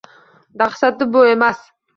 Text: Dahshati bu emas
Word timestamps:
Dahshati 0.61 1.09
bu 1.13 1.25
emas 1.35 1.65